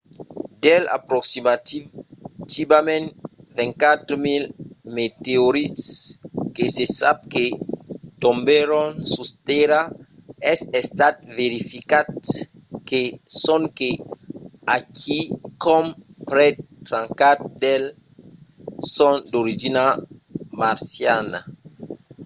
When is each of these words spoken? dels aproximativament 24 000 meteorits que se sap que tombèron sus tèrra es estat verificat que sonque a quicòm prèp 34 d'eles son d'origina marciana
dels 0.63 0.87
aproximativament 0.99 3.05
24 3.57 4.15
000 4.15 4.43
meteorits 4.97 5.85
que 6.55 6.65
se 6.75 6.85
sap 6.99 7.17
que 7.33 7.45
tombèron 8.23 8.89
sus 9.13 9.29
tèrra 9.47 9.81
es 10.53 10.59
estat 10.81 11.15
verificat 11.39 12.07
que 12.89 13.01
sonque 13.45 13.89
a 14.75 14.77
quicòm 14.99 15.85
prèp 16.31 16.55
34 16.87 17.47
d'eles 17.61 17.93
son 18.95 19.15
d'origina 19.31 19.85
marciana 20.59 21.39